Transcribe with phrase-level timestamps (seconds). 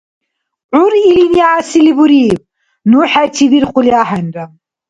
[0.71, 2.39] ГӀур илини гӀясили буриб:—
[2.89, 4.45] Ну хӀечи вирхули ахӀенра!